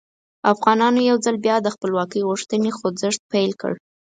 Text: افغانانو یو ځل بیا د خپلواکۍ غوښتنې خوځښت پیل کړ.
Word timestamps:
افغانانو 0.53 0.99
یو 1.09 1.17
ځل 1.25 1.35
بیا 1.45 1.57
د 1.61 1.67
خپلواکۍ 1.75 2.21
غوښتنې 2.29 2.69
خوځښت 2.77 3.21
پیل 3.31 3.51
کړ. 3.61 3.73